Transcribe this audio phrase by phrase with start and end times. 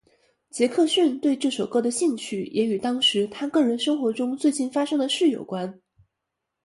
[0.49, 5.79] 杰克逊对这首歌的兴趣也与当时他个人生活中最近发生的事有关。